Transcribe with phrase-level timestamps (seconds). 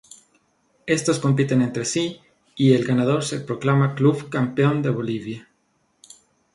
[0.87, 2.21] Estos compiten entre sí
[2.55, 5.47] y el ganador se proclama club Campeón de Bolivia.